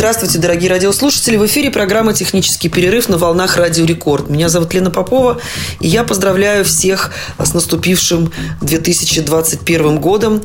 [0.00, 1.36] Здравствуйте, дорогие радиослушатели.
[1.36, 4.30] В эфире программа «Технический перерыв» на волнах Радио Рекорд.
[4.30, 5.38] Меня зовут Лена Попова,
[5.78, 8.32] и я поздравляю всех с наступившим
[8.62, 10.42] 2021 годом.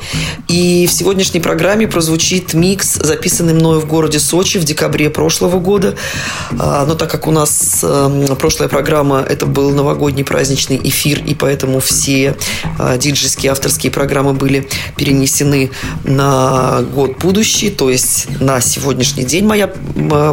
[0.50, 5.96] И в сегодняшней программе прозвучит микс, записанный мною в городе Сочи в декабре прошлого года.
[6.60, 11.34] А, но так как у нас эм, прошлая программа– это был новогодний праздничный эфир, и
[11.34, 12.36] поэтому все
[12.78, 14.68] а, диджейские авторские программы были
[14.98, 15.72] перенесены
[16.04, 19.68] на год будущий, то есть на сегодняшний день моя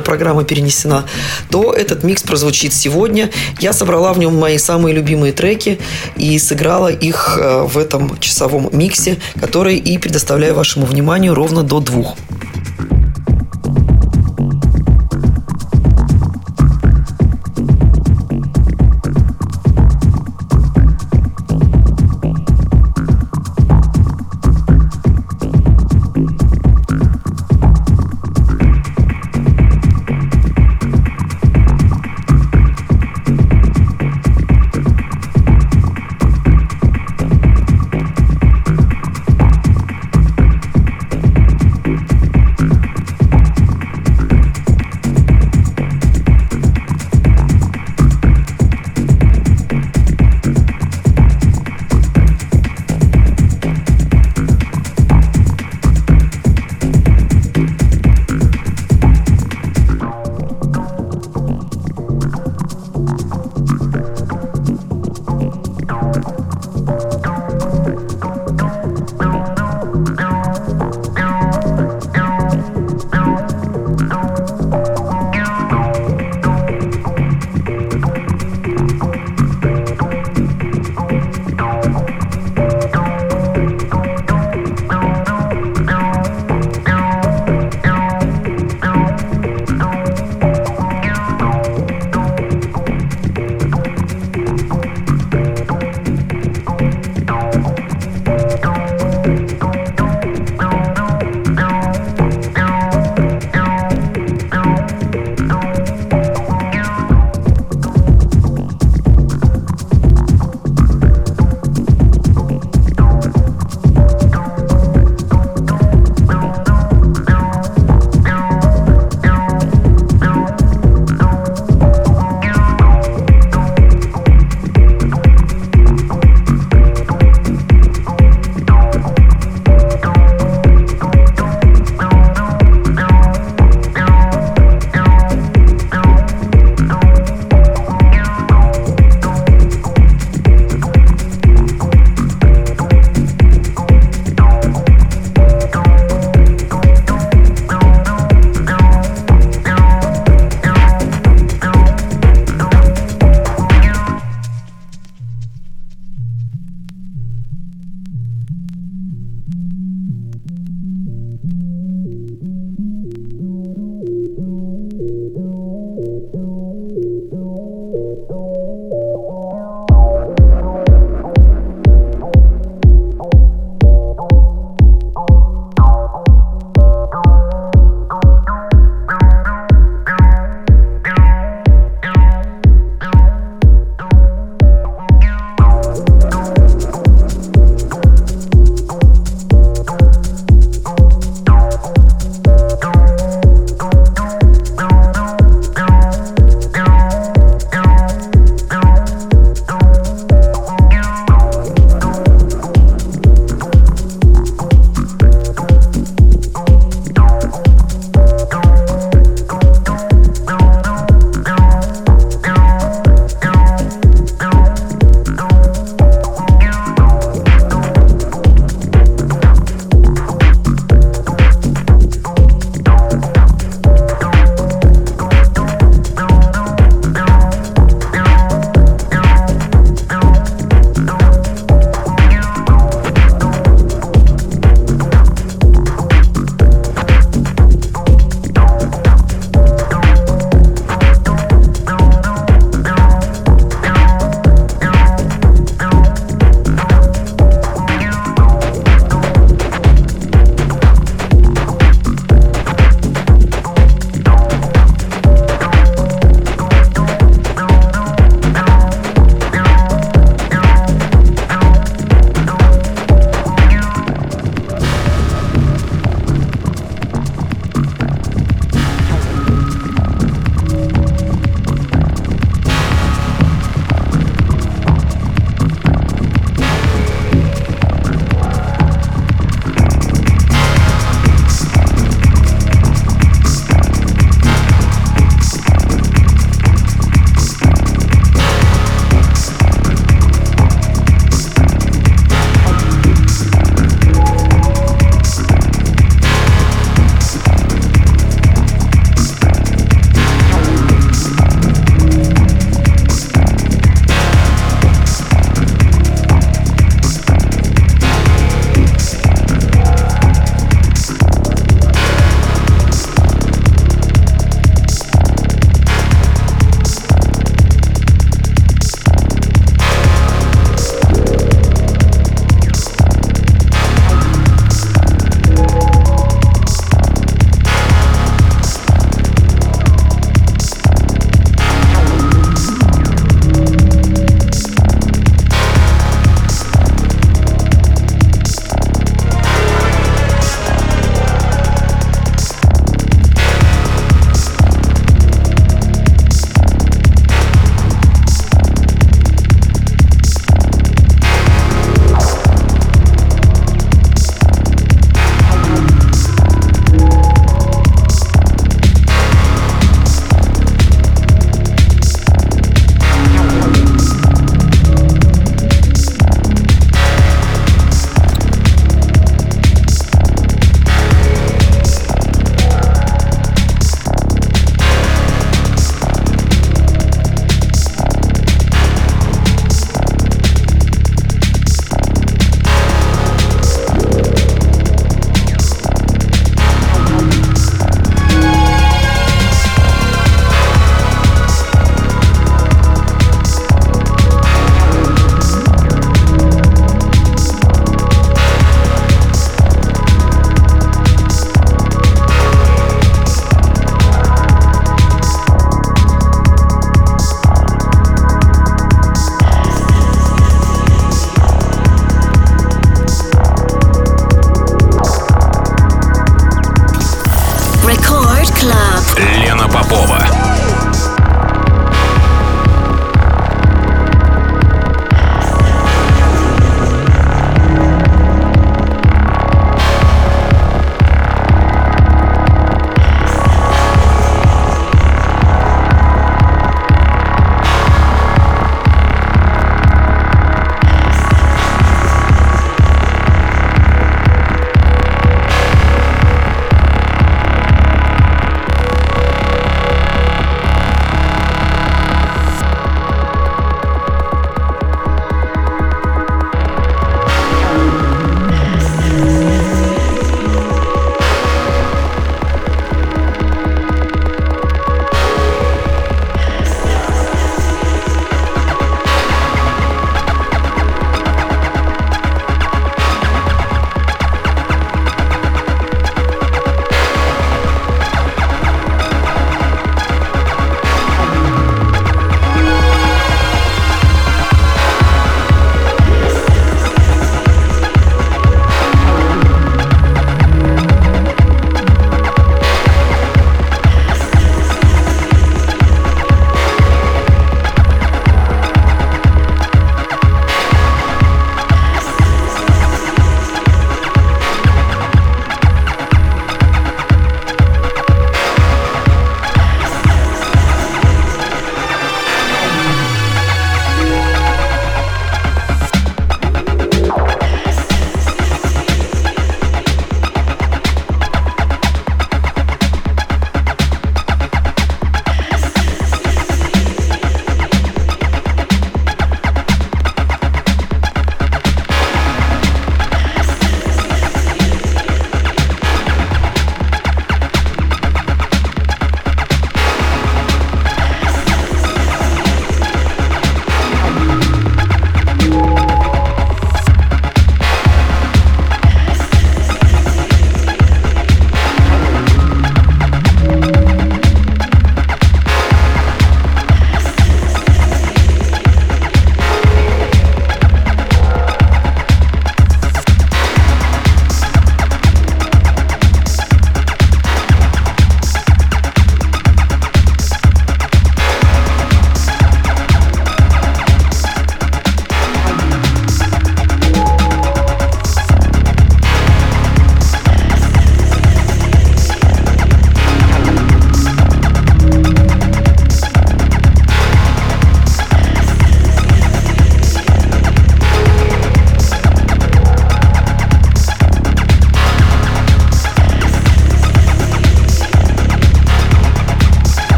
[0.00, 1.04] программа перенесена,
[1.50, 3.30] то этот микс прозвучит сегодня.
[3.60, 5.78] Я собрала в нем мои самые любимые треки
[6.16, 11.80] и сыграла их э, в этом часовом миксе, который и предоставляю вашему вниманию ровно до
[11.80, 12.16] двух.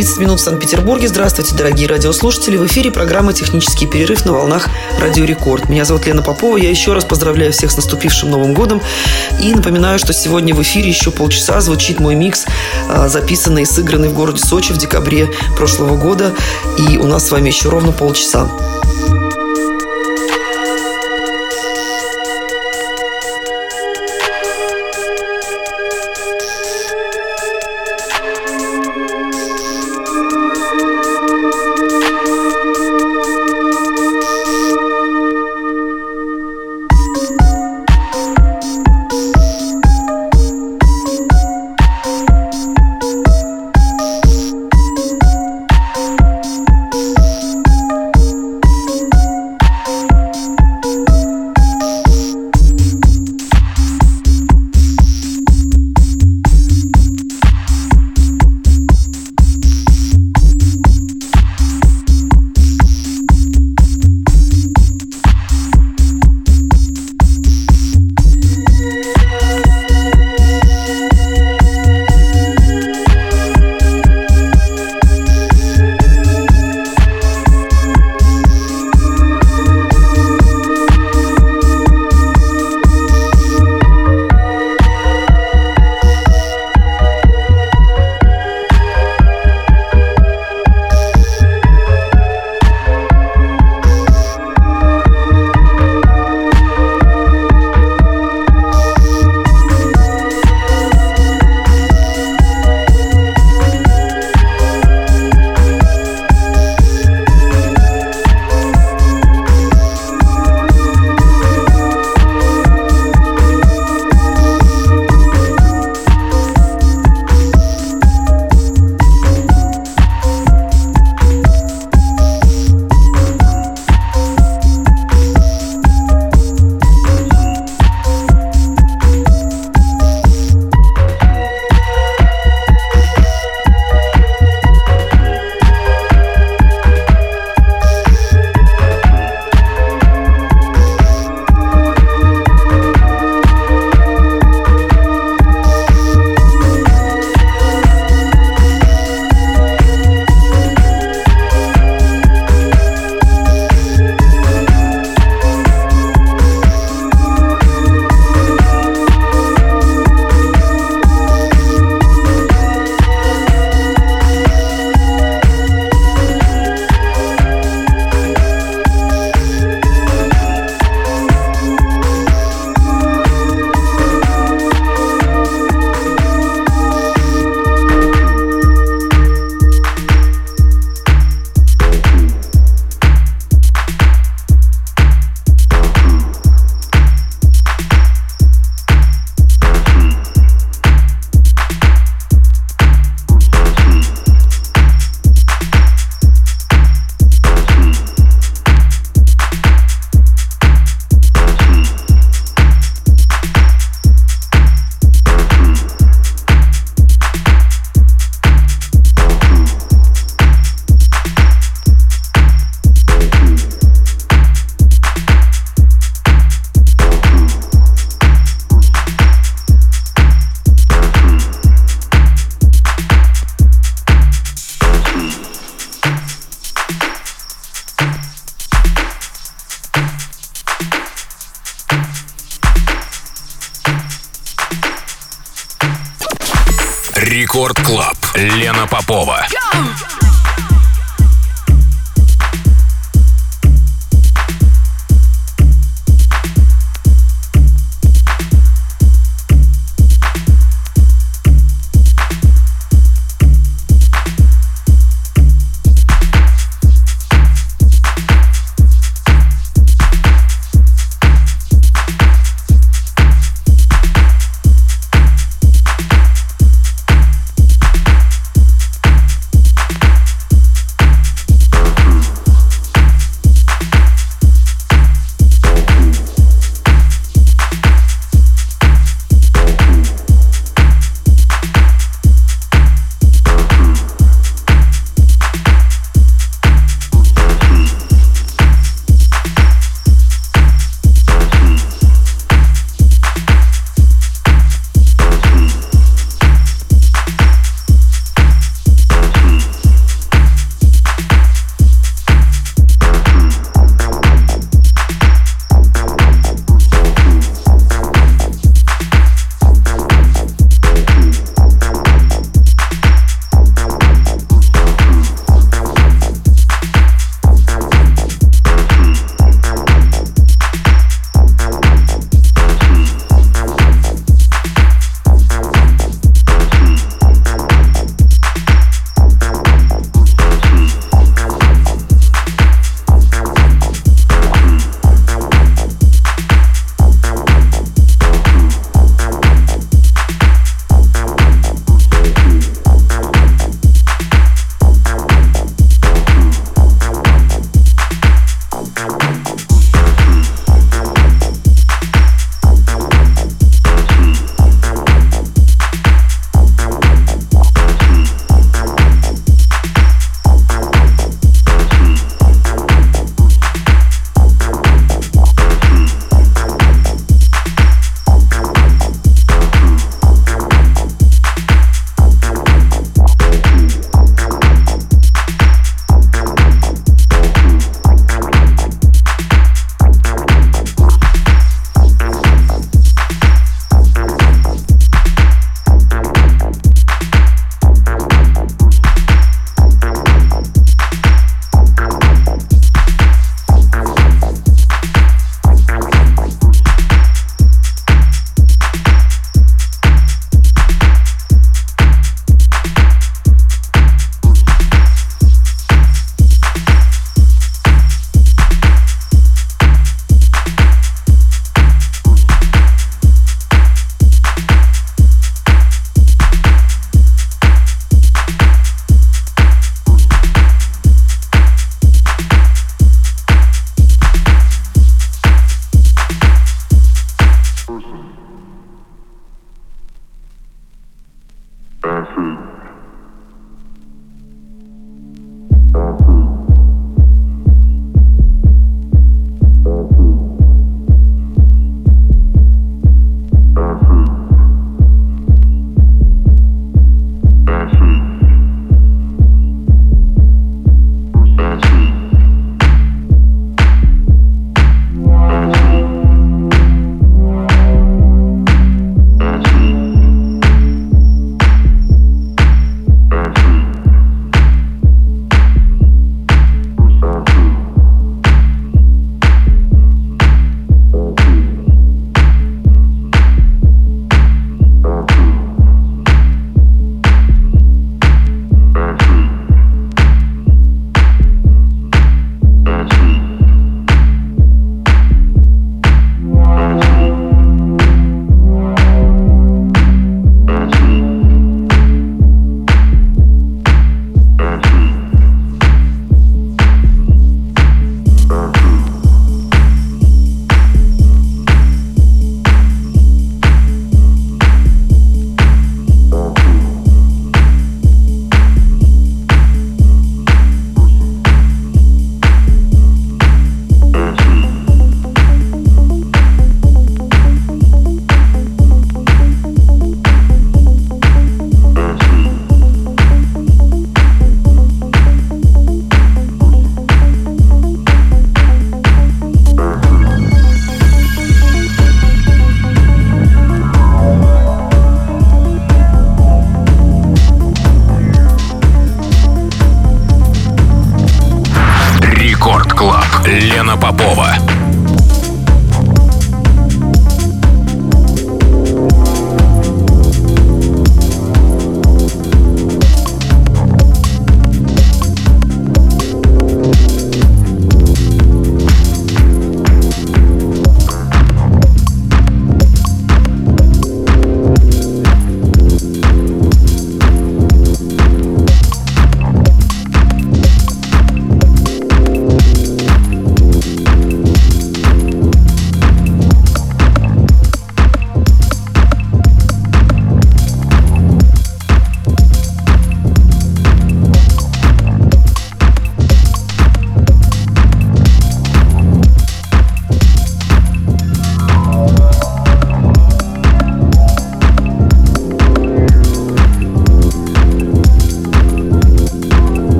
[0.00, 1.08] 30 минут в Санкт-Петербурге.
[1.08, 2.56] Здравствуйте, дорогие радиослушатели.
[2.56, 4.66] В эфире программа «Технический перерыв» на волнах
[4.98, 5.68] Радио Рекорд.
[5.68, 6.56] Меня зовут Лена Попова.
[6.56, 8.80] Я еще раз поздравляю всех с наступившим Новым годом.
[9.42, 12.46] И напоминаю, что сегодня в эфире еще полчаса звучит мой микс,
[12.88, 16.32] а, записанный и сыгранный в городе Сочи в декабре прошлого года.
[16.78, 18.48] И у нас с вами еще ровно полчаса.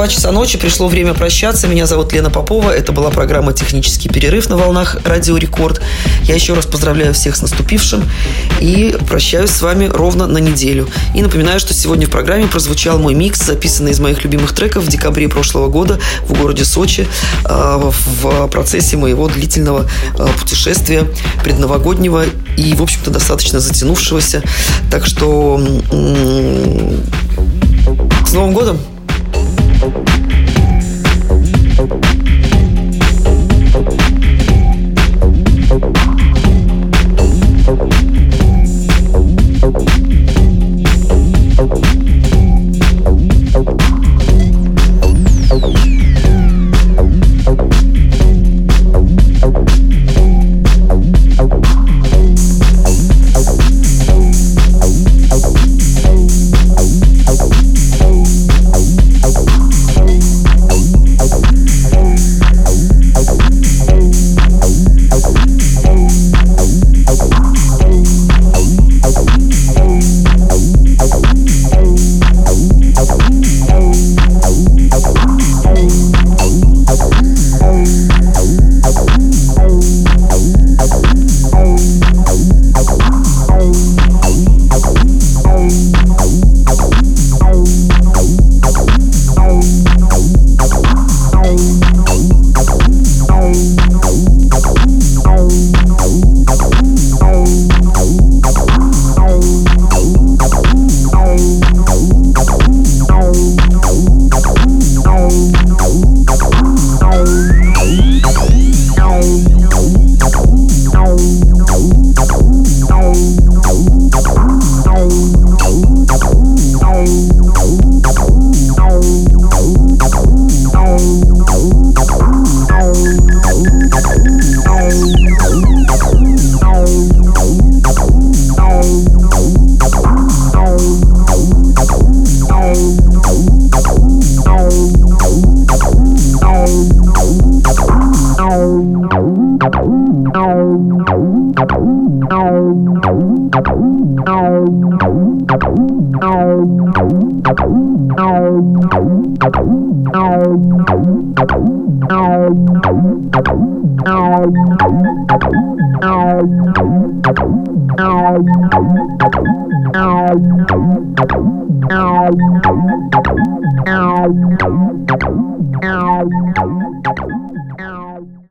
[0.00, 1.68] Два часа ночи, пришло время прощаться.
[1.68, 2.70] Меня зовут Лена Попова.
[2.70, 5.82] Это была программа «Технический перерыв» на волнах Радио Рекорд.
[6.22, 8.08] Я еще раз поздравляю всех с наступившим
[8.60, 10.88] и прощаюсь с вами ровно на неделю.
[11.14, 14.88] И напоминаю, что сегодня в программе прозвучал мой микс, записанный из моих любимых треков в
[14.88, 17.06] декабре прошлого года в городе Сочи
[17.44, 19.86] э, в процессе моего длительного
[20.18, 21.04] э, путешествия
[21.44, 22.24] предновогоднего
[22.56, 24.42] и, в общем-то, достаточно затянувшегося.
[24.90, 25.60] Так что
[28.26, 28.80] с Новым годом!